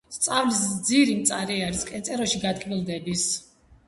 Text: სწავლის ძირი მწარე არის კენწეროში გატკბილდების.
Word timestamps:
სწავლის 0.13 0.61
ძირი 0.87 1.11
მწარე 1.19 1.57
არის 1.65 1.83
კენწეროში 1.89 2.41
გატკბილდების. 2.47 3.27